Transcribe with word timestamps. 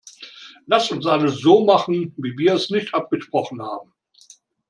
Lasst 0.65 0.91
uns 0.91 1.05
alles 1.05 1.41
so 1.41 1.63
machen, 1.63 2.15
wie 2.17 2.35
wir 2.35 2.55
es 2.55 2.71
nicht 2.71 2.91
abgesprochen 2.95 3.61
haben! 3.61 3.93